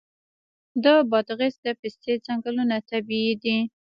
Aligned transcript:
د 0.83 0.85
بادغیس 1.09 1.55
د 1.65 1.67
پستې 1.79 2.11
ځنګلونه 2.25 2.75
طبیعي 2.89 3.33
دي. 3.43 3.57